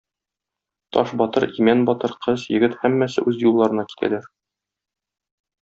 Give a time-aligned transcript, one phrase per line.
[0.95, 4.29] Таш батыр, Имән батыр, кыз, егет- һәммәсе үз юлларына китәләр.